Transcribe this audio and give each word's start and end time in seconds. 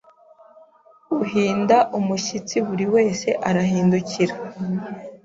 Uhinda 1.23 1.77
umushyitsi 1.99 2.55
buri 2.67 2.85
wese 2.95 3.27
arahindukira 3.47 4.35